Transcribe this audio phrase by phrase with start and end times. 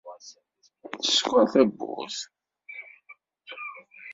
[1.15, 2.19] Skeṛ tawwurt!